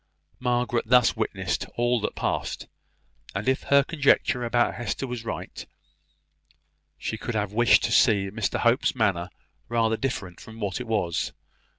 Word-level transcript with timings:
Margaret 0.39 0.87
thus 0.87 1.15
witnessed 1.15 1.67
all 1.75 1.99
that 1.99 2.15
passed; 2.15 2.65
and 3.35 3.47
if 3.47 3.61
her 3.65 3.83
conjecture 3.83 4.43
about 4.43 4.73
Hester 4.73 5.05
was 5.05 5.23
right, 5.23 5.63
she 6.97 7.19
could 7.19 7.35
have 7.35 7.53
wished 7.53 7.83
to 7.83 7.91
see 7.91 8.31
Mr 8.31 8.57
Hope's 8.61 8.95
manner 8.95 9.29
rather 9.69 9.97
different 9.97 10.39
from 10.39 10.59
what 10.59 10.81
it 10.81 10.87
was. 10.87 11.33